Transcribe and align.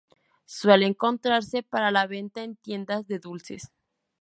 Suele 0.47 0.87
encontrarse 0.87 1.61
para 1.61 1.91
la 1.91 2.07
venta 2.07 2.41
en 2.41 2.55
tiendas 2.55 3.05
de 3.05 3.19
dulces. 3.19 3.71